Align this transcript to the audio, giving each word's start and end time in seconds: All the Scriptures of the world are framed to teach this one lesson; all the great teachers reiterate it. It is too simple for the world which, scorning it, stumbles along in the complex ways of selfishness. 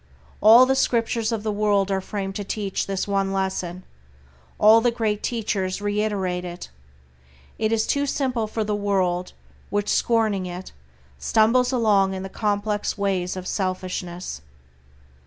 All 0.41 0.65
the 0.65 0.73
Scriptures 0.75 1.31
of 1.31 1.43
the 1.43 1.51
world 1.51 1.91
are 1.91 2.01
framed 2.01 2.33
to 2.37 2.43
teach 2.43 2.87
this 2.87 3.07
one 3.07 3.31
lesson; 3.31 3.83
all 4.57 4.81
the 4.81 4.89
great 4.89 5.21
teachers 5.21 5.79
reiterate 5.79 6.43
it. 6.43 6.69
It 7.59 7.71
is 7.71 7.85
too 7.85 8.07
simple 8.07 8.47
for 8.47 8.63
the 8.63 8.75
world 8.75 9.33
which, 9.69 9.89
scorning 9.89 10.47
it, 10.47 10.71
stumbles 11.19 11.71
along 11.71 12.15
in 12.15 12.23
the 12.23 12.29
complex 12.29 12.97
ways 12.97 13.37
of 13.37 13.45
selfishness. 13.45 14.41